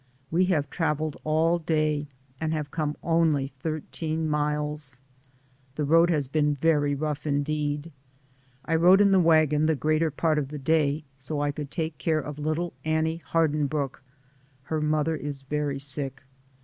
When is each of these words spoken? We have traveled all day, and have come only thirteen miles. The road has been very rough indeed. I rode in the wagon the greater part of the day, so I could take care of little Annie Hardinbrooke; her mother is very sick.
We 0.31 0.45
have 0.45 0.71
traveled 0.71 1.17
all 1.23 1.59
day, 1.59 2.07
and 2.39 2.53
have 2.53 2.71
come 2.71 2.95
only 3.03 3.53
thirteen 3.59 4.27
miles. 4.27 4.99
The 5.75 5.83
road 5.83 6.09
has 6.09 6.27
been 6.27 6.55
very 6.55 6.95
rough 6.95 7.27
indeed. 7.27 7.91
I 8.65 8.73
rode 8.77 8.99
in 8.99 9.11
the 9.11 9.19
wagon 9.19 9.67
the 9.67 9.75
greater 9.75 10.09
part 10.09 10.39
of 10.39 10.47
the 10.47 10.57
day, 10.57 11.03
so 11.17 11.39
I 11.39 11.51
could 11.51 11.69
take 11.69 11.99
care 11.99 12.17
of 12.17 12.39
little 12.39 12.73
Annie 12.83 13.21
Hardinbrooke; 13.29 14.01
her 14.63 14.81
mother 14.81 15.15
is 15.15 15.43
very 15.43 15.77
sick. 15.77 16.23